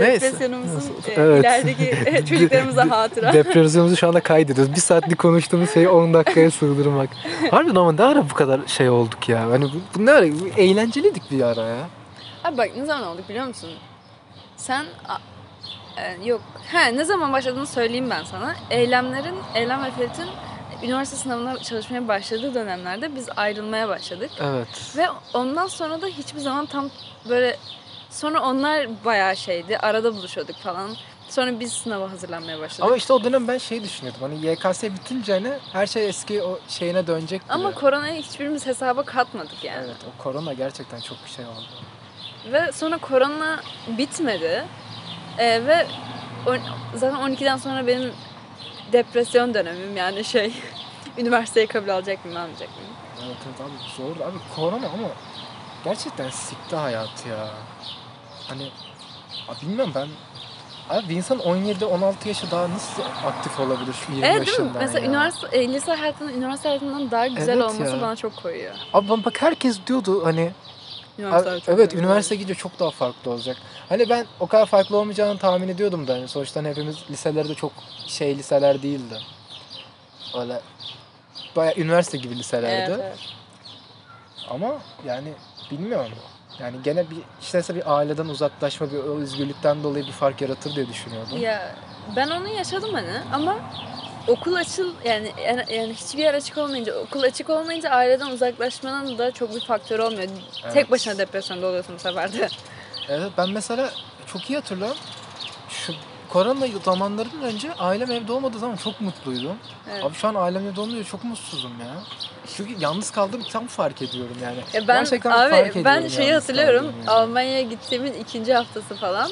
[0.00, 1.44] Depresyonumuzun e, Evet.
[1.44, 3.32] ilerideki çocuklarımıza hatıra.
[3.32, 4.74] Depresyonumuzu şu anda kaydediyoruz.
[4.74, 7.10] Bir saatlik konuştuğumuz şeyi 10 dakikaya sığdırmak.
[7.50, 9.50] Harbiden ama ne ara bu kadar şey olduk ya?
[9.50, 10.26] Hani bu, ne ara?
[10.56, 11.88] Eğlenceliydik bir ara ya.
[12.44, 13.70] Abi bak ne zaman olduk biliyor musun?
[14.56, 14.84] Sen
[15.96, 16.40] e, yok.
[16.72, 18.54] He ne zaman başladığını söyleyeyim ben sana.
[18.70, 20.26] Eylemlerin, Eylem ve Ferit'in
[20.82, 24.30] üniversite sınavına çalışmaya başladığı dönemlerde biz ayrılmaya başladık.
[24.40, 24.92] Evet.
[24.96, 26.90] Ve ondan sonra da hiçbir zaman tam
[27.28, 27.56] böyle
[28.10, 29.78] sonra onlar bayağı şeydi.
[29.78, 30.96] Arada buluşuyorduk falan.
[31.28, 32.84] Sonra biz sınava hazırlanmaya başladık.
[32.84, 34.20] Ama işte o dönem ben şey düşünüyordum.
[34.22, 37.74] Hani YKS bitince hani her şey eski o şeyine dönecek Ama diye.
[37.74, 39.84] koronayı hiçbirimiz hesaba katmadık yani.
[39.86, 41.64] Evet o korona gerçekten çok bir şey oldu.
[42.52, 43.60] Ve sonra korona
[43.98, 44.64] bitmedi.
[45.38, 45.86] Ee, ve
[46.46, 48.12] on- zaten 12'den sonra benim
[48.92, 50.52] depresyon dönemim yani şey
[51.18, 52.92] üniversiteye kabul alacak mıyım almayacak mıyım?
[53.26, 54.26] Evet evet abi zor.
[54.26, 55.08] Abi korona ama
[55.84, 57.48] gerçekten sikti hayatı ya.
[58.50, 58.62] Hani
[59.48, 60.08] abi bilmiyorum ben
[60.90, 65.06] Abi bir insan 17-16 yaşı daha nasıl aktif olabilir şu 20 Evet yaşından Mesela ya?
[65.06, 68.00] üniversite, e, lise hayatının üniversite hayatından daha güzel Evet olması ya.
[68.02, 68.74] bana çok koyuyor.
[68.94, 70.50] Abi bak- herkes diyordu hani
[71.18, 73.56] Üniversite Abi, evet üniversite gidince çok daha farklı olacak.
[73.88, 77.72] Hani ben o kadar farklı olmayacağını tahmin ediyordum da hani sonuçta hani hepimiz liselerde çok
[78.06, 79.18] şey liseler değildi.
[80.38, 80.60] Öyle
[81.56, 82.90] bayağı üniversite gibi liselerdi.
[82.92, 83.18] Evet, evet.
[84.50, 84.74] Ama
[85.06, 85.32] yani
[85.70, 86.12] bilmiyorum.
[86.60, 90.76] Yani gene bir işte mesela bir aileden uzaklaşma, bir o özgürlükten dolayı bir fark yaratır
[90.76, 91.42] diye düşünüyordum.
[91.42, 91.74] Ya
[92.16, 93.56] ben onu yaşadım hani ama
[94.28, 99.30] okul açıl yani, yani yani hiçbir yer açık olmayınca okul açık olmayınca aileden uzaklaşmanın da
[99.30, 100.28] çok bir faktörü olmuyor.
[100.64, 100.74] Evet.
[100.74, 102.48] Tek başına depresyonda oluyorsun bu sefer de.
[103.08, 103.90] Evet ben mesela
[104.26, 104.96] çok iyi hatırlıyorum.
[106.30, 109.56] Korona zamanlarından önce ailem evde olmadığı zaman çok mutluydum.
[109.92, 110.04] Evet.
[110.04, 111.94] Abi şu an ailem evde olunca çok mutsuzum ya.
[112.56, 114.58] Çünkü yalnız kaldım tam fark ediyorum yani.
[114.72, 116.92] Ya ben Gerçekten fark abi ediyorum ben şeyi hatırlıyorum.
[116.98, 117.10] yani.
[117.10, 119.30] Almanya'ya gittiğimin ikinci haftası falan.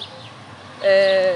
[0.84, 1.34] Ee,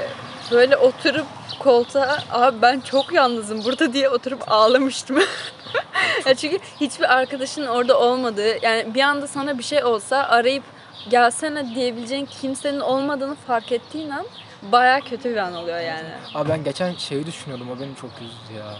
[0.51, 1.27] böyle oturup
[1.59, 5.17] koltuğa abi ben çok yalnızım burada diye oturup ağlamıştım.
[6.27, 10.65] ya çünkü hiçbir arkadaşın orada olmadığı yani bir anda sana bir şey olsa arayıp
[11.11, 14.27] gelsene diyebileceğin kimsenin olmadığını fark ettiğin an
[14.63, 16.09] baya kötü bir an oluyor yani.
[16.35, 18.75] Abi ben geçen şeyi düşünüyordum o beni çok üzdü ya.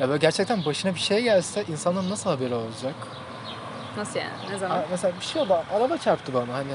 [0.00, 2.94] Ya böyle gerçekten başına bir şey gelse insanların nasıl haberi olacak?
[3.96, 4.30] Nasıl yani?
[4.50, 4.76] Ne zaman?
[4.76, 6.72] Ha, mesela bir şey oldu araba çarptı bana hani.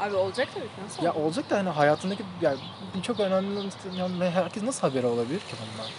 [0.00, 0.70] Abi olacak tabii ki.
[0.84, 1.24] Nasıl Ya olacak?
[1.26, 2.56] olacak da hani hayatındaki yani
[3.02, 3.60] çok önemli
[3.98, 5.90] yani herkes nasıl haberi olabilir ki bundan?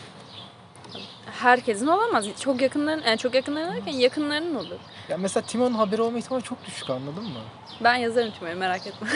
[1.50, 2.26] Herkesin olamaz.
[2.40, 4.78] Çok yakınların, yani çok yakınların derken yakınlarının olur.
[5.10, 7.40] Ya mesela Timon'un haberi olma ihtimali çok düşük anladın mı?
[7.84, 9.08] Ben yazarım Timo'ya merak etme.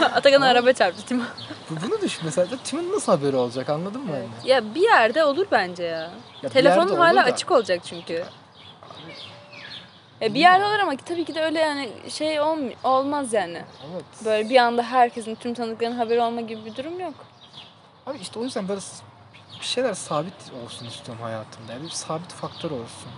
[0.14, 1.22] Atakan'a araba çarptı Timo.
[1.70, 4.10] Bu- Bunu düşün mesela Timon'un nasıl haberi olacak anladın mı?
[4.16, 4.28] Evet.
[4.44, 6.10] Ya bir yerde olur bence ya.
[6.42, 8.24] Ya Telefonun hala da- açık olacak çünkü.
[10.22, 13.62] E bir yerde olur ama tabii ki de öyle yani şey olm- olmaz yani.
[13.92, 14.04] Evet.
[14.24, 17.14] Böyle bir anda herkesin tüm tanıdıklarının haberi olma gibi bir durum yok.
[18.06, 18.80] Abi işte o yüzden böyle
[19.60, 20.34] bir şeyler sabit
[20.64, 21.72] olsun istiyorum hayatımda.
[21.72, 23.10] Yani bir sabit faktör olsun.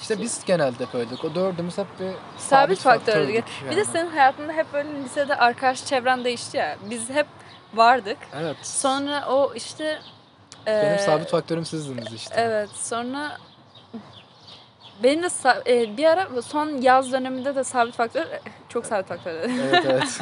[0.00, 1.24] İşte biz genelde hep öyledik.
[1.24, 3.36] O dördümüz hep bir Sabit, faktördük.
[3.36, 3.84] faktördük Bir de yani.
[3.84, 6.76] senin hayatında hep böyle lisede arkadaş çevren değişti ya.
[6.90, 7.26] Biz hep
[7.74, 8.18] vardık.
[8.40, 8.56] Evet.
[8.62, 9.98] Sonra o işte
[10.66, 12.34] Benim e, sabit faktörüm sizdiniz işte.
[12.38, 13.38] Evet sonra
[15.02, 15.28] benim de
[15.66, 18.26] e, bir ara son yaz döneminde de sabit faktör
[18.68, 19.52] çok sabit faktör dedi.
[19.62, 20.20] Evet evet.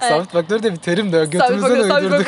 [0.00, 2.26] sabit faktör de bir terim de Sabit götümüzden sabit uydurduk.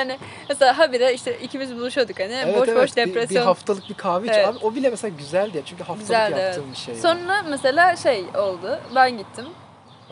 [0.00, 0.18] Yani
[0.48, 2.82] mesela habire işte ikimiz buluşuyorduk hani Evet, boş evet.
[2.82, 3.42] boş Bir- depresyon.
[3.42, 4.32] Bir, haftalık bir kahve iç.
[4.34, 4.48] Evet.
[4.48, 5.64] Abi o bile mesela güzeldi ya.
[5.64, 6.44] Çünkü haftalık Güzeldi, evet.
[6.44, 6.94] yaptığım bir şey.
[6.94, 8.80] Sonra mesela şey oldu.
[8.94, 9.46] Ben gittim.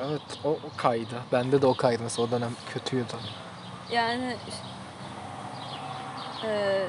[0.01, 1.15] Evet o, o kaydı.
[1.33, 3.05] Bende de o kaydı mesela o dönem kötüydü.
[3.93, 4.37] Yani
[6.47, 6.83] e,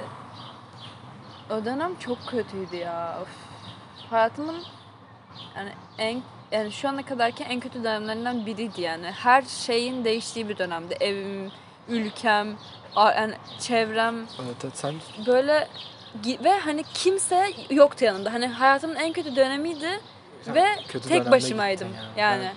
[1.49, 3.17] o dönem çok kötüydü ya.
[3.21, 3.27] Of.
[4.09, 4.63] Hayatımın
[5.55, 6.21] yani en
[6.51, 9.05] yani şu ana kadarki en kötü dönemlerinden biriydi yani.
[9.05, 10.97] Her şeyin değiştiği bir dönemdi.
[10.99, 11.51] Evim,
[11.89, 12.47] ülkem,
[12.97, 14.95] yani çevrem Evet, evet sen
[15.27, 15.67] böyle
[16.44, 18.33] ve hani kimse yoktu yanımda.
[18.33, 19.99] Hani hayatımın en kötü dönemiydi
[20.47, 22.51] ve kötü tek başımaydım gittin yani.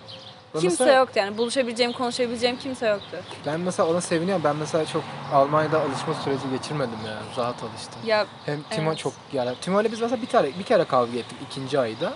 [0.55, 3.17] Ben Kimse mesela- yoktu yani buluşabileceğim, konuşabileceğim kimse yoktu.
[3.47, 4.45] Ben mesela ona seviniyorum.
[4.45, 5.03] Ben mesela çok
[5.33, 7.21] Almanya'da alışma süreci geçirmedim yani.
[7.37, 8.01] Rahat alıştım.
[8.07, 8.99] Ya Hem Timo Evet.
[8.99, 12.07] çok yani Timo ile biz mesela bir tane bir kere kavga ettik ikinci ayda.
[12.07, 12.15] hı hı.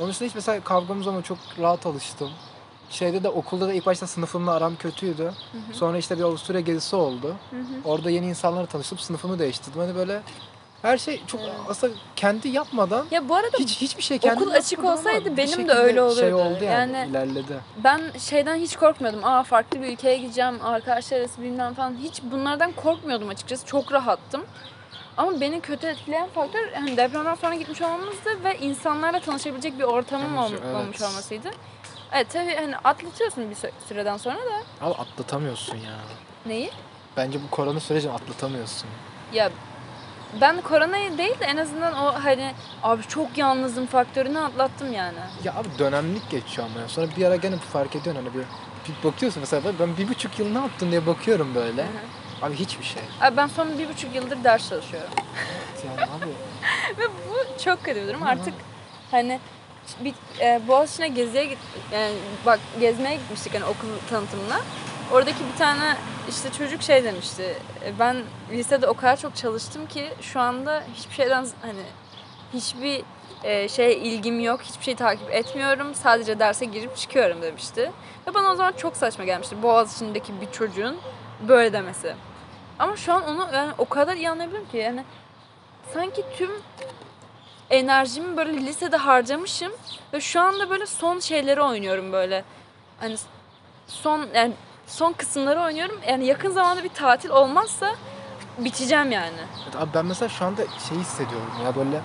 [0.00, 2.30] Onun dışında hiç mesela kavgamız ama çok rahat alıştım.
[2.90, 5.32] Şeyde de okulda da ilk başta sınıfımla aram kötüydü.
[5.72, 7.34] Sonra işte bir Avusturya gezisi oldu.
[7.50, 7.62] Hı hı.
[7.84, 9.80] Orada yeni insanlarla tanışıp sınıfımı değiştirdim.
[9.80, 10.20] Hani böyle
[10.82, 11.50] her şey çok Evet.
[11.68, 15.72] aslında kendi yapmadan Ya bu arada hiç hiçbir şey kendi Okul açık olsaydı benim de
[15.72, 16.20] öyle olurdu.
[16.20, 17.56] Şey oldu yani, Yani- ilerledi.
[17.84, 19.24] ben şeyden hiç korkmuyordum.
[19.24, 21.96] Aa farklı bir ülkeye gideceğim, arkadaşlar arası bilmem falan.
[22.02, 23.66] Hiç bunlardan korkmuyordum açıkçası.
[23.66, 24.42] Çok rahattım.
[25.16, 30.36] Ama beni kötü etkileyen faktör hani depremden sonra gitmiş olmamızdı ve insanlarla tanışabilecek bir ortamım
[30.38, 30.76] ol- Tanış- evet.
[30.76, 31.50] olmuş olmasıydı.
[32.12, 34.86] Evet tabii hani atlatıyorsun bir sü- süreden sonra da.
[34.86, 35.92] Abi atlatamıyorsun ya.
[36.46, 36.70] Neyi?
[37.16, 38.88] Bence bu korona sürecini atlatamıyorsun.
[39.32, 39.50] Ya
[40.40, 45.18] ben koronayı değil de en azından o hani abi çok yalnızım faktörünü atlattım yani.
[45.44, 46.88] Ya abi dönemlik geçiyor ama ya.
[46.88, 48.40] Sonra bir ara gene fark ediyorsun hani bir,
[48.88, 51.82] bir bakıyorsun mesela ben- bir buçuk yıl ne yaptın diye bakıyorum böyle.
[51.82, 52.46] Hı hı.
[52.46, 53.02] Abi hiçbir şey.
[53.20, 55.10] Abi ben son bir buçuk yıldır ders çalışıyorum.
[55.86, 56.26] Yani abi
[56.98, 58.22] Ve bu çok kötü bir durum.
[58.22, 58.54] Artık
[59.10, 59.40] hani
[60.04, 61.58] bir e, Boğaziçi'ne geziye git
[61.92, 62.14] yani
[62.46, 64.60] bak gezmeye gitmiştik hani okul tanıtımına.
[65.12, 65.96] Oradaki bir tane
[66.28, 67.56] işte çocuk şey demişti.
[67.84, 68.16] e, Ben
[68.50, 71.82] lisede o kadar çok çalıştım ki şu anda hiçbir şeyden hani
[72.54, 73.02] hiçbir
[73.44, 74.62] e, şeye ilgim yok.
[74.62, 75.94] Hiçbir şey takip etmiyorum.
[75.94, 77.92] Sadece derse girip çıkıyorum demişti.
[78.26, 79.62] Ve bana o zaman çok saçma gelmişti.
[79.62, 80.96] Boğaziçi'ndeki bir çocuğun
[81.48, 82.14] böyle demesi.
[82.78, 85.04] Ama şu an onu yani o kadar iyi anlayabiliyorum ki yani
[85.94, 86.50] sanki tüm
[87.70, 89.72] enerjimi böyle lisede harcamışım
[90.12, 92.44] ve şu anda böyle son şeyleri oynuyorum böyle.
[93.00, 93.16] Hani
[93.86, 94.52] son yani
[94.86, 96.00] son kısımları oynuyorum.
[96.08, 97.94] Yani yakın zamanda bir tatil olmazsa
[98.58, 99.38] biteceğim yani.
[99.64, 102.00] Evet abi ben mesela şu anda şey hissediyorum ya böyle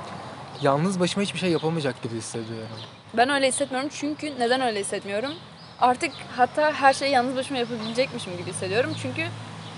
[0.62, 2.78] yalnız başıma hiçbir şey yapamayacak gibi hissediyorum.
[3.14, 5.34] Ben öyle hissetmiyorum çünkü neden öyle hissetmiyorum?
[5.82, 8.92] Artık hatta her şeyi yalnız başıma yapabilecekmişim gibi hissediyorum.
[9.02, 9.28] Çünkü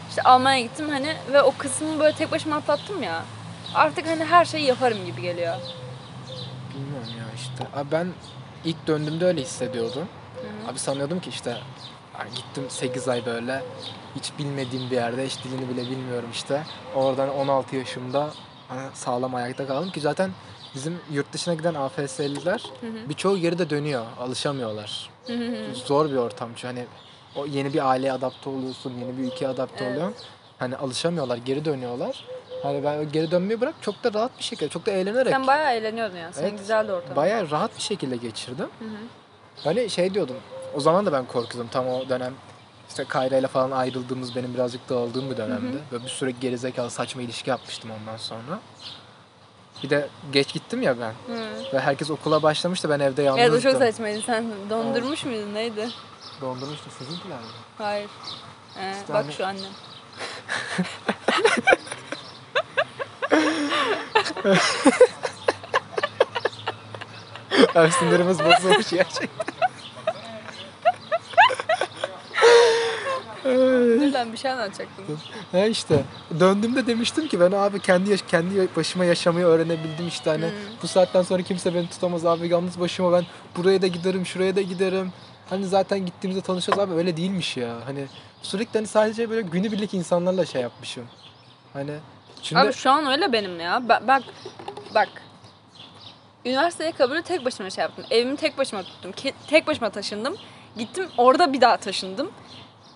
[0.09, 3.23] işte Almanya'ya gittim hani ve o kısmı böyle tek başıma atlattım ya.
[3.75, 5.55] Artık hani her şeyi yaparım gibi geliyor.
[6.73, 7.79] Bilmiyorum ya işte.
[7.79, 8.07] Abi ben
[8.65, 10.07] ilk döndüğümde öyle hissediyordum.
[10.69, 11.57] Abi sanıyordum ki işte
[12.35, 13.63] gittim 8 ay böyle
[14.15, 16.63] hiç bilmediğim bir yerde hiç dilini bile bilmiyorum işte.
[16.95, 18.29] Oradan 16 yaşımda
[18.93, 20.31] sağlam ayakta kaldım ki zaten
[20.75, 22.63] bizim yurt dışına giden AFS'liler
[23.09, 24.05] birçoğu geri de dönüyor.
[24.19, 25.09] Alışamıyorlar.
[25.27, 25.75] Hı hı.
[25.75, 26.85] Zor bir ortam çünkü hani
[27.35, 29.93] o yeni bir aileye adapte oluyorsun, yeni bir ülkeye adapte Evet.
[29.97, 30.25] oluyorsun.
[30.59, 32.25] Hani alışamıyorlar, geri dönüyorlar.
[32.63, 35.73] Hani ben geri dönmeyi bırak çok da rahat bir şekilde, çok da eğlenerek, Sen bayağı
[35.73, 36.33] eğleniyordun yani.
[36.33, 36.59] Senin Evet.
[36.59, 37.15] güzeldi ortam.
[37.15, 38.69] bayağı rahat bir şekilde geçirdim.
[38.79, 38.97] Hı hı.
[39.63, 40.35] Hani şey diyordum.
[40.73, 41.67] O zaman da ben korkuyordum.
[41.71, 42.33] Tam o dönem
[42.89, 45.77] işte Kayra ile falan ayrıldığımız benim birazcık dağıldığım bir dönemdi.
[45.91, 48.59] Ve bir süre gerizekalı saçma ilişki yapmıştım ondan sonra.
[49.83, 51.13] Bir de geç gittim ya ben.
[51.35, 51.43] Hı.
[51.73, 52.89] Ve herkes okula başlamıştı.
[52.89, 53.71] Ben evde Evet o yalnızdım.
[53.71, 54.21] çok saçmaydı.
[54.21, 55.53] Sen dondurmuş muydun?
[55.53, 55.89] Neydi?
[56.41, 56.89] Dondurmuştu.
[56.97, 57.45] Sizinkiler mi?
[57.77, 58.09] Hayır.
[58.79, 59.63] Ee, İşte bak hani- şu annem.
[67.75, 69.53] Abi sinirimiz bozulmuş gerçekten.
[73.45, 75.05] Dur lan bir şey anlatacaktım.
[75.51, 76.03] ha işte
[76.39, 80.51] döndüğümde demiştim ki ben abi kendi yaş- kendi başıma yaşamayı öğrenebildim işte hani Hmm.
[80.83, 83.25] bu saatten sonra kimse beni tutamaz abi yalnız başıma ben
[83.57, 85.11] buraya da giderim şuraya da giderim.
[85.49, 87.75] Hani zaten gittiğimizde tanışacağız abi öyle değilmiş ya.
[87.85, 88.05] Hani
[88.41, 91.03] sürekli hani sadece böyle günübirlik insanlarla şey yapmışım.
[91.73, 91.91] Hani
[92.43, 93.71] şimdi Abi şu an öyle benim ya.
[93.77, 94.23] Ba- Bak
[94.95, 95.09] bak.
[96.45, 98.05] Üniversiteye kabulü tek başıma şey yaptım.
[98.11, 99.11] Evimi tek başıma tuttum.
[99.11, 100.35] Ke- tek başıma taşındım.
[100.77, 102.31] Gittim orada bir daha taşındım.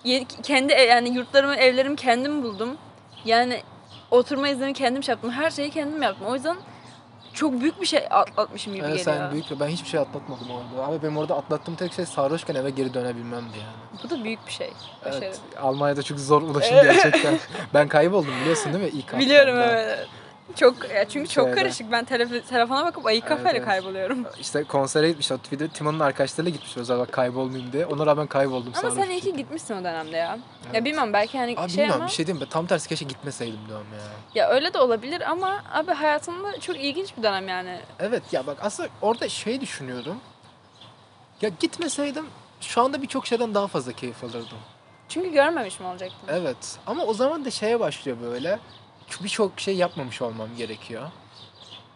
[0.03, 2.77] Ye- kendi ev- yani yurtlarımı, evlerimi kendim buldum.
[3.25, 3.61] Yani
[4.11, 5.31] oturma iznini kendim şey yaptım.
[5.31, 6.27] Her şeyi kendim yaptım.
[6.27, 6.57] O yüzden
[7.37, 9.17] çok büyük bir şey atlatmışım gibi Evet, geliyor.
[9.17, 10.87] sen büyük ben hiçbir şey atlatmadım orada.
[10.87, 14.01] Abi benim orada atlattığım tek şey sarhoşken eve geri dönebilmemdi yani.
[14.03, 14.73] Bu da büyük bir şey.
[15.05, 15.25] Başarı.
[15.25, 17.39] Evet, Almanya'da çok zor ulaşım gerçekten.
[17.73, 20.07] ben kayboldum biliyorsun değil mi ilk Biliyorum evet.
[20.55, 21.61] Çok ya çünkü çok Şeyde.
[21.61, 21.91] karışık.
[21.91, 23.65] Ben telef- telefona bakıp ayı kafayla evet.
[23.65, 24.25] kayboluyorum.
[24.39, 25.31] İşte konsere gitmiş.
[25.51, 27.85] Bir de Timon'un arkadaşlarıyla gitmiş özel bak kaybolmayayım diye.
[27.85, 30.39] Ona rağmen kayboldum Ama sen iyi ki gitmişsin o dönemde ya.
[30.65, 30.75] Evet.
[30.75, 32.49] Ya bilmem belki hani Abi şey bilmiyorum ama bir şey diyeyim mi?
[32.49, 34.41] Tam tersi keşke gitmeseydim diyorum ya.
[34.43, 37.79] ya öyle de olabilir ama abi hayatımda çok ilginç bir dönem yani.
[37.99, 40.17] Evet ya bak aslında orada şey düşünüyorum.
[41.41, 42.25] Ya gitmeseydim
[42.61, 44.57] şu anda birçok şeyden daha fazla keyif alırdım.
[45.09, 46.27] Çünkü görmemiş mi olacaktın?
[46.31, 48.59] Evet ama o zaman da şeye başlıyor böyle.
[49.23, 51.03] Birçok şey yapmamış olmam gerekiyor.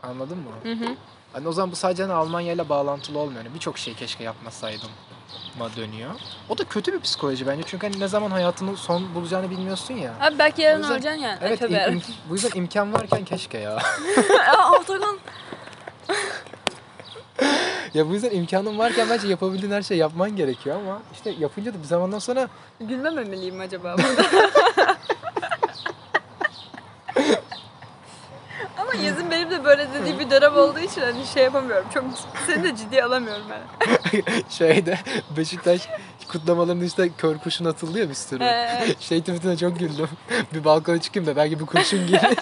[0.03, 0.51] Anladın mı?
[0.63, 0.95] Hı hı.
[1.33, 3.45] Hani o zaman bu sadece hani Almanya ile bağlantılı olmuyor.
[3.45, 4.89] Yani Birçok şey keşke yapmasaydım
[5.59, 6.11] ma dönüyor.
[6.49, 7.63] O da kötü bir psikoloji bence.
[7.67, 10.13] Çünkü hani ne zaman hayatının son bulacağını bilmiyorsun ya.
[10.21, 11.37] Abi belki yarın yüzden- öleceksin yani.
[11.41, 13.75] Evet, im- im- bu yüzden imkan varken keşke ya.
[14.57, 15.19] Aa, Atakan.
[17.93, 21.79] ya bu yüzden imkanın varken bence yapabildiğin her şeyi yapman gerekiyor ama işte yapınca da
[21.79, 22.47] bir zamandan sonra
[22.79, 24.23] Gülmememeliyim acaba burada?
[28.77, 31.85] Ama yazın benim de böyle dediği bir dönem olduğu için hani şey yapamıyorum.
[31.93, 32.03] Çok
[32.47, 33.61] seni de ciddiye alamıyorum ben.
[34.49, 34.97] şeyde
[35.37, 35.87] Beşiktaş
[36.27, 38.43] kutlamalarında işte kör kurşun atıldı ya bir sürü.
[38.43, 38.95] Ee.
[38.99, 40.09] şey tweetine çok güldüm.
[40.53, 42.37] bir balkona çıkayım da belki bir kurşun gelir.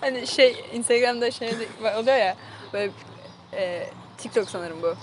[0.00, 1.48] Hani şey Instagram'da şey
[1.98, 2.36] oluyor ya
[2.72, 2.92] böyle
[3.52, 4.94] e, TikTok sanırım bu.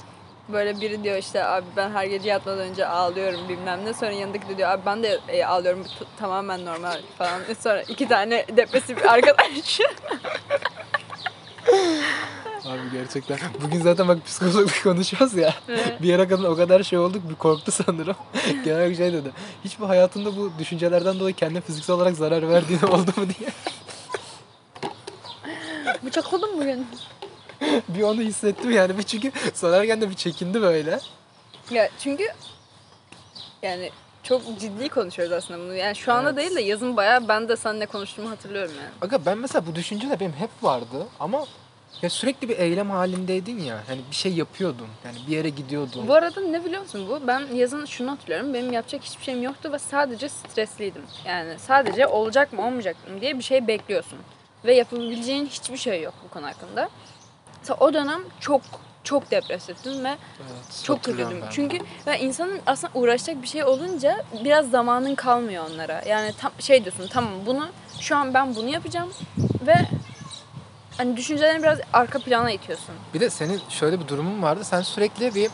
[0.50, 3.94] Böyle biri diyor işte abi ben her gece yatmadan önce ağlıyorum bilmem ne.
[3.94, 7.42] Sonra yanındaki de diyor abi ben de e, ağlıyorum bu tamamen normal falan.
[7.60, 9.80] Sonra iki tane depresif arkadaş.
[12.66, 13.38] Abi gerçekten.
[13.64, 15.54] Bugün zaten bak psikolojik konuşuyoruz ya.
[15.70, 16.02] Evet.
[16.02, 18.16] bir yere kadar o kadar şey olduk bir korktu sanırım.
[18.66, 19.32] Genel bir şey dedi.
[19.66, 23.50] Hiç bu hayatında bu düşüncelerden dolayı kendine fiziksel olarak zarar verdiğin oldu mu diye.
[26.06, 26.88] Bıçak oldum bugün.
[27.90, 28.98] bir onu hissettim yani.
[28.98, 31.00] Bir çünkü sorarken de bir çekindi böyle.
[31.72, 32.24] Ya çünkü
[33.64, 33.92] yani
[34.24, 35.74] çok ciddi konuşuyoruz aslında bunu.
[35.76, 36.38] Yani şu anda Evet.
[36.40, 38.90] değil de yazın bayağı ben de seninle konuştuğumu hatırlıyorum yani.
[39.02, 41.46] Aga ben mesela bu düşünce de benim hep vardı ama
[42.02, 43.80] ya sürekli bir eylem halindeydin ya.
[43.90, 44.88] Yani bir şey yapıyordun.
[45.06, 46.08] Yani bir yere gidiyordun.
[46.08, 47.28] Bu arada ne biliyor musun bu?
[47.28, 48.54] Ben yazın şunu hatırlıyorum.
[48.54, 51.02] Benim yapacak hiçbir şeyim yoktu ve sadece stresliydim.
[51.26, 54.20] Yani sadece olacak mı olmayacak mı diye bir şey bekliyorsun.
[54.66, 56.90] Ve yapabileceğin hiçbir şey yok bu konu hakkında.
[57.62, 58.62] Mesela o dönem çok
[59.04, 61.42] çok depresiftim ve Evet, çok kötüydüm.
[61.42, 61.50] ben.
[61.52, 66.02] Çünkü ve insanın aslında uğraşacak bir şey olunca biraz zamanın kalmıyor onlara.
[66.08, 67.68] Yani tam şey diyorsun tamam bunu
[68.00, 69.10] şu an ben bunu yapacağım
[69.68, 69.76] ve
[70.98, 72.96] hani düşüncelerini biraz arka plana itiyorsun.
[73.14, 74.64] Bir de senin şöyle bir durumun vardı.
[74.64, 75.50] Sen sürekli bir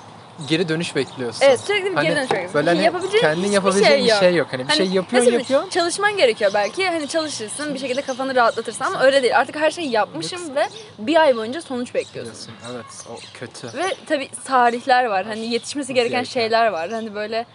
[0.47, 1.45] geri dönüş bekliyorsun.
[1.45, 2.53] Evet sürekli bir Hani geri dönüş bekliyorsun.
[2.53, 4.47] Böyle hani Yapabileceğin kendin yapabileceğin şey bir şey yok.
[4.51, 5.69] Hani bir Hani şey yapıyorsun nasıl yapıyorsun.
[5.69, 6.87] Çalışman gerekiyor belki.
[6.87, 9.37] Hani çalışırsın bir şekilde kafanı rahatlatırsın ama öyle değil.
[9.39, 10.67] Artık her şeyi yapmışım ve
[10.99, 12.53] bir ay boyunca sonuç bekliyorsun.
[12.71, 13.77] Evet o kötü.
[13.77, 15.25] Ve tabii tarihler var.
[15.25, 16.89] Hani yetişmesi gereken şeyler var.
[16.91, 17.45] Hani böyle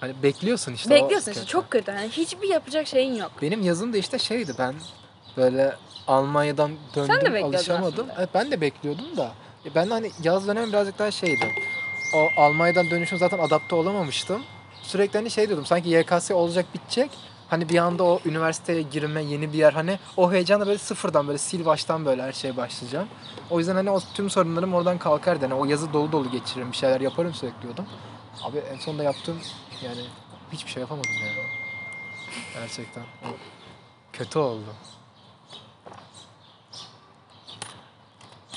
[0.00, 0.88] Hani bekliyorsun işte.
[0.88, 1.52] o bekliyorsun işte kötü.
[1.52, 1.92] çok kötü.
[1.92, 3.30] Hani hiçbir yapacak şeyin yok.
[3.42, 4.74] Benim yazım da işte şeydi ben
[5.36, 5.76] böyle
[6.08, 8.06] Almanya'dan döndüm Sen de bekliyordun alışamadım.
[8.10, 8.14] aslında.
[8.18, 9.32] Evet ben de bekliyordum da.
[9.66, 11.54] E, Ben de hani yaz dönemi birazcık daha şeydi.
[12.14, 14.42] O Almanya'dan dönüşüm zaten adapte olamamıştım.
[14.82, 17.10] Sürekli hani şey diyordum sanki YKS olacak bitecek.
[17.50, 21.38] Hani bir anda o üniversiteye girme, yeni bir yer hani o heyecanla böyle sıfırdan böyle
[21.46, 23.08] sil baştan böyle her şeye başlayacağım.
[23.50, 25.44] O yüzden hani o tüm sorunlarım oradan kalkardı.
[25.44, 27.86] Hani o yazı dolu dolu geçiririm, bir şeyler yaparım sürekli diyordum.
[28.42, 29.38] Abi en sonunda yaptığım
[29.84, 30.00] yani
[30.52, 31.46] hiçbir şey yapamadım yani.
[32.54, 33.02] Gerçekten.
[34.12, 34.74] Kötü oldu.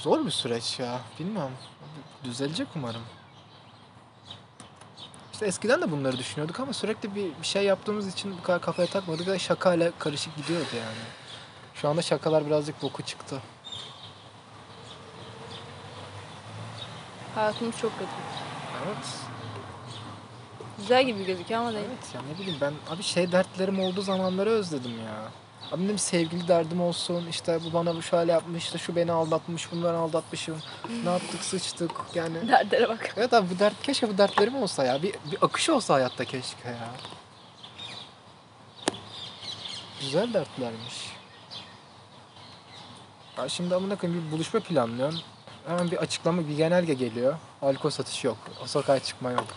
[0.01, 0.99] Zor bir süreç ya.
[1.19, 1.51] Bilmiyorum.
[2.23, 3.01] Düzelecek umarım.
[5.33, 8.87] İşte eskiden de bunları düşünüyorduk ama sürekli bir, bir şey yaptığımız için bu kadar kafaya
[8.87, 10.97] takmadık ve şakayla karışık gidiyordu yani.
[11.73, 13.41] Şu anda şakalar birazcık boku çıktı.
[17.35, 18.11] Hayatımız çok kötü.
[18.85, 19.07] Evet.
[20.77, 21.85] Güzel gibi gözüküyor ama değil.
[21.87, 25.31] Evet ya ne bileyim ben abi şey dertlerim olduğu zamanları özledim ya.
[25.77, 29.83] Bir sevgili derdim olsun işte bu bana bu şöyle yapmış işte şu beni aldatmış bunu
[29.83, 30.57] ben aldatmışım.
[31.03, 32.47] Ne yaptık sıçtık yani.
[32.47, 33.13] Dertlere bak.
[33.17, 35.03] Evet abi bu dert keşke bu dertlerim olsa ya.
[35.03, 36.89] Bir, bir akış olsa hayatta keşke ya.
[40.01, 41.13] Güzel dertlermiş.
[43.37, 45.21] Ya şimdi amına koyayım bir buluşma planlıyorsun.
[45.67, 47.37] Hemen bir açıklama, bir genelge geliyor.
[47.61, 48.37] Alkol satışı yok.
[48.63, 49.47] O sokağa çıkma yok.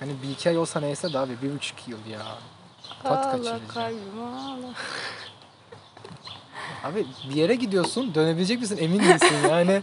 [0.00, 2.22] Hani bir iki ay olsa neyse de abi bir buçuk yıl ya.
[3.04, 3.58] Tat ağla.
[6.84, 9.82] Abi bir yere gidiyorsun dönebilecek misin emin değilsin yani.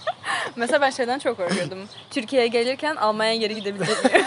[0.56, 1.78] Mesela ben şeyden çok korkuyordum.
[2.10, 4.26] Türkiye'ye gelirken Almanya'ya geri gidebilecek miyim?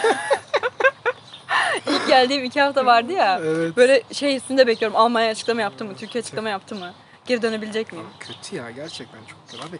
[1.86, 3.40] İlk geldiğim iki hafta vardı ya.
[3.44, 3.76] evet.
[3.76, 4.96] Böyle şey üstünde bekliyorum.
[4.96, 5.96] Almanya açıklama yaptı mı?
[5.96, 6.92] Türkiye açıklama yaptı mı?
[7.26, 8.06] Geri dönebilecek miyim?
[8.20, 9.78] Kötü ya gerçekten çok kötü abi.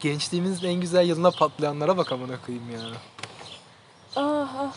[0.00, 2.78] Gençliğimizin en güzel yılına patlayanlara bak amına koyayım ya.
[4.16, 4.72] Ah ah.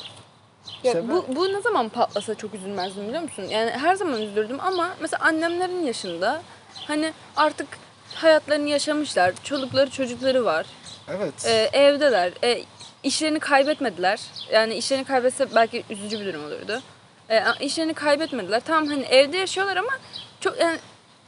[0.83, 3.43] Ya İşte bu, bu ne zaman patlasa çok üzülmezdim biliyor musun?
[3.43, 6.41] Yani her zaman üzülürdüm ama mesela annemlerin yaşında
[6.87, 7.67] hani artık
[8.15, 9.33] hayatlarını yaşamışlar.
[9.43, 10.65] Çolukları çocukları var.
[11.07, 11.45] Evet.
[11.45, 12.31] Ee, evdeler.
[12.43, 12.63] E,
[13.03, 14.19] işlerini kaybetmediler.
[14.51, 16.81] Yani işlerini kaybetse belki üzücü bir durum olurdu.
[17.29, 18.59] E, işlerini kaybetmediler.
[18.65, 19.91] Tamam hani evde yaşıyorlar ama
[20.39, 20.77] çok yani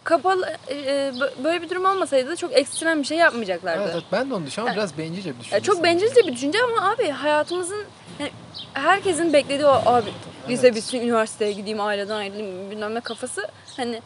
[0.04, 3.82] kapalı e, e, bö- böyle bir durum olmasaydı da çok ekstrem bir şey yapmayacaklardı.
[3.84, 5.62] Evet, evet ben de onu düşünüyorum ama Yani- biraz bencilce bir Ya düşünce.
[5.64, 7.86] çok bencilce bir düşünce ama abi hayatımızın
[8.22, 8.32] yani
[8.74, 10.14] herkesin beklediği o abi
[10.50, 10.76] lise Evet.
[10.78, 13.48] bitsin üniversiteye gideyim aileden ayrılayım bilmem ne kafası
[13.78, 14.02] hani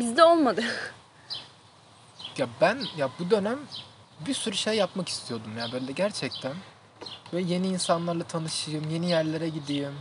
[0.00, 0.64] bizde olmadı.
[2.38, 3.58] Ya ben ya bu dönem
[4.26, 6.52] bir sürü şey yapmak istiyordum ya böyle gerçekten.
[7.32, 9.94] Böyle yeni insanlarla tanışayım, yeni yerlere gideyim.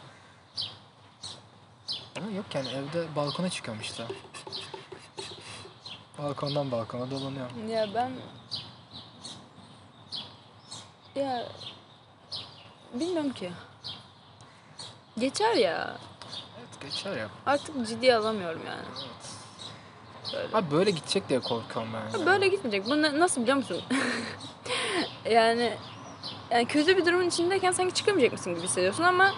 [2.17, 4.03] Ama yok yani evde balkona çıkıyorum işte.
[6.17, 7.69] Balkondan balkona dolanıyorum.
[7.69, 8.11] ya ben
[11.15, 11.45] ya
[12.93, 13.51] bilmiyorum ki.
[15.19, 15.97] Geçer ya.
[16.59, 17.27] Evet geçer ya.
[17.45, 18.81] Artık ciddiye alamıyorum yani.
[18.97, 20.33] Evet.
[20.33, 20.57] Böyle.
[20.57, 22.19] Abi böyle gidecek diye korkuyorum ben.
[22.19, 22.25] ya.
[22.25, 22.85] Böyle gitmeyecek.
[22.85, 23.81] Bu ne- nasıl biliyor musun?
[25.29, 25.73] yani
[26.51, 29.31] yani kötü bir durumun içindeyken sanki çıkamayacakmışsın gibi hissediyorsun ama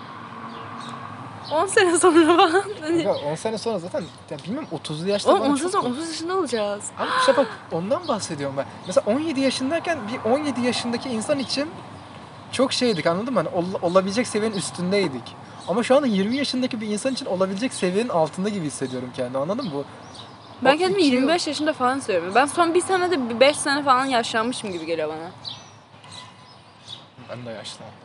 [1.52, 5.40] 10 sene sonra falan hani Ya 10 sene sonra zaten ya bilmiyorum 30'lu yaşta 10,
[5.40, 6.92] bana 10 çok sene sonra kork- 30 yaşında olacağız.
[7.00, 8.66] Abi işte bak ondan bahsediyorum ben.
[8.88, 11.70] Mesela 17 yaşındayken bir 17 yaşındaki insan için
[12.56, 13.40] çok şeydik anladın mı?
[13.40, 15.36] Hani ol- olabilecek seviyenin üstündeydik.
[15.68, 19.66] Ama şu anda 20 yaşındaki bir insan için olabilecek seviyenin altında gibi hissediyorum kendimi anladın
[19.66, 19.72] mı?
[19.74, 19.86] Bu
[20.66, 22.32] Ben kendimi iki yıl- 25 yaşında falan hissediyorum.
[22.36, 25.32] Ben son bir senede 5 sene falan yaşlanmışım gibi geliyor bana.
[27.30, 27.96] Ben de yaşlandım.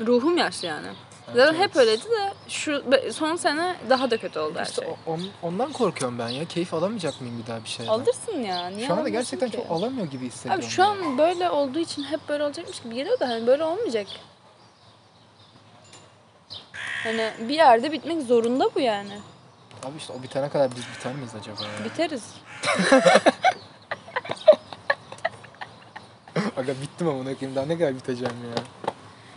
[0.00, 0.86] Ruhum yaşlı yani.
[1.28, 1.76] Evet, Zaten hep evet.
[1.76, 4.94] öyleydi de şu son sene daha da kötü oldu her İşte şey.
[5.06, 6.44] on- ondan korkuyorum ben ya.
[6.44, 7.90] Keyif alamayacak mıyım bir daha bir şeyden?
[7.92, 8.66] Alırsın ya.
[8.70, 9.56] Niye Şu anda gerçekten ki?
[9.56, 10.64] çok alamıyor gibi hissediyorum.
[10.64, 10.88] Abi şu ya.
[10.88, 14.06] an böyle olduğu için hep böyle olacakmış gibi geliyor da hani böyle olmayacak.
[17.04, 19.18] Hani bir yerde bitmek zorunda bu yani.
[19.84, 21.84] Abi işte o bitene kadar biz biter miyiz acaba ya?
[21.84, 22.24] Biteriz.
[26.56, 28.62] Aga bittim ama ne daha ne kadar biteceğim ya.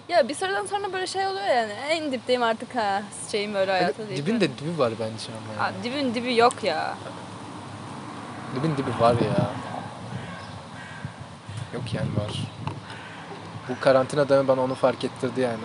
[0.09, 1.71] Ya bir süreden sonra böyle şey oluyor yani.
[1.71, 3.03] En dipteyim artık ha.
[3.31, 4.25] Şeyim böyle hayata değil.
[4.25, 5.69] dibin de dibi var bence ama ya.
[5.69, 6.97] Aa, dibin dibi yok ya.
[8.55, 9.49] Dibin dibi var ya.
[11.73, 12.41] Yok yani var.
[13.69, 15.57] Bu karantina dönemi bana onu fark ettirdi yani.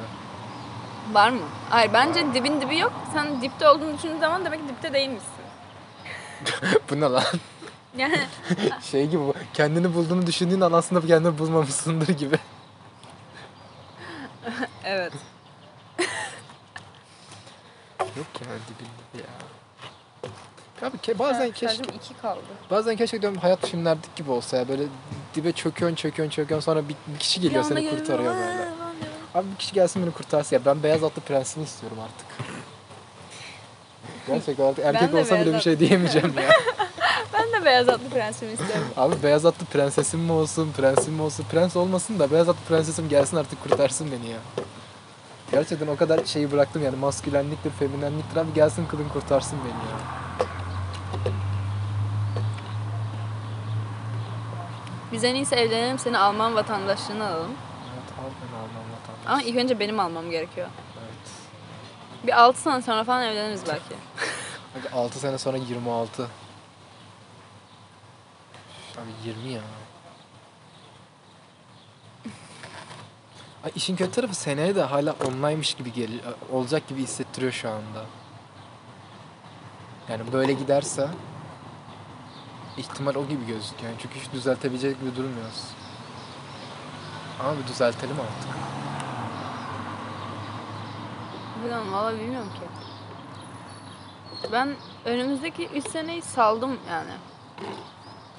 [1.12, 1.40] Var mı?
[1.70, 2.92] Hayır bence dibin dibi yok.
[3.12, 5.32] Sen dipte olduğunu düşündüğün zaman demek ki dipte değilmişsin.
[6.90, 7.24] Bu ne lan?
[7.96, 8.18] Yani
[8.90, 9.34] Şey gibi bu.
[9.54, 12.38] Kendini bulduğunu düşündüğün an aslında kendini bulmamışsındır gibi.
[14.92, 15.12] Evet.
[18.16, 19.28] Yok yani dibin dibi ya.
[20.88, 22.40] Abi ke- bazen Ha, keşke iki kaldı.
[22.70, 24.82] bazen keşke diyorum hayat filmlerdeki gibi olsa ya böyle
[25.34, 28.56] dibe çöküyorsun çöküyorsun çöküyorsun sonra bir, bir kişi geliyor Bir seni kurtarıyor "Aa!" böyle.
[28.56, 28.66] diyor.
[29.34, 32.26] Abi bir kişi gelsin beni kurtarsın ya ben beyaz atlı prensini istiyorum artık.
[34.26, 36.50] Gerçekten artık erkek de olsa bile bir şey diyemeyeceğim ya.
[37.32, 38.86] Ben de beyaz atlı prensimi istiyorum.
[38.96, 43.08] Abi beyaz atlı prensesim mi olsun, prensim mi olsun, prens olmasın da beyaz atlı prensesim
[43.08, 44.38] gelsin artık kurtarsın beni ya.
[45.52, 49.98] Gerçekten o kadar şeyi bıraktım yani maskülenliktir, feminenliktir abi gelsin kadın kurtarsın beni ya.
[55.12, 57.50] Biz en iyisi evlenelim seni Alman vatandaşlığını alalım.
[57.94, 59.26] Evet al beni Alman vatandaş.
[59.26, 60.68] Ama ilk önce benim almam gerekiyor.
[60.98, 61.30] Evet.
[62.26, 63.94] Bir 6 sene sonra falan evleniriz belki.
[64.80, 66.22] Abi 6 sene sonra 26.
[68.96, 69.60] Abi 20 ya.
[73.64, 76.22] Ay işin kötü tarafı seneye de hala online'mış gibi geliyor.
[76.52, 78.04] Olacak gibi hissettiriyor şu anda.
[80.08, 81.08] Yani böyle giderse
[82.76, 83.90] ihtimal o gibi gözüküyor.
[83.90, 85.64] Yani çünkü hiç düzeltebilecek gibi durmuyoruz.
[87.40, 88.50] Ama bir düzeltelim artık.
[91.56, 92.68] Bilmiyorum valla bilmiyorum ki.
[94.52, 97.12] Ben önümüzdeki 3 seneyi saldım yani.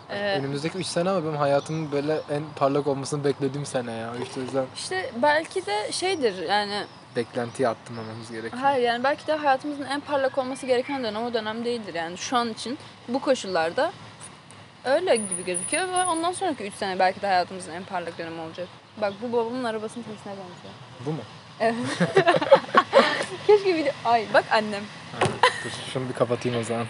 [0.09, 4.13] Ee, Önümüzdeki 3 sene ama benim hayatımın böyle en parlak olmasını beklediğim sene ya.
[4.23, 6.83] İşte o yüzden işte belki de şeydir yani
[7.15, 8.61] beklentiye attırmamamız gerekiyor.
[8.63, 12.37] hayır yani belki de hayatımızın en parlak olması gereken dönem o dönem değildir yani şu
[12.37, 13.91] an için bu koşullarda
[14.85, 18.67] öyle gibi gözüküyor ve ondan sonraki 3 sene belki de hayatımızın en parlak dönemi olacak.
[19.01, 20.73] Bak bu babamın arabasının sesine benziyor.
[21.05, 21.21] Bu mu?
[23.47, 23.93] Keşke video...
[24.05, 24.83] Ay bak annem.
[25.63, 26.85] Dur şunu bir kapatayım o zaman.